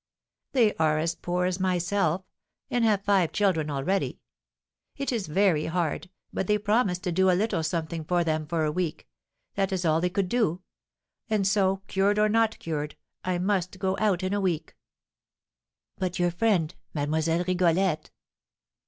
[0.53, 2.23] "They are as poor as myself,
[2.71, 4.19] and have five children already.
[4.97, 8.65] It is very hard, but they promised to do a little something for them for
[8.65, 9.07] a week;
[9.53, 10.63] that is all they could do.
[11.29, 14.75] And so, cured or not cured, I must go out in a week."
[15.99, 18.09] "But your friend, Mademoiselle Rigolette?"